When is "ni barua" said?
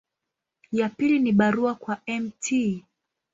1.19-1.75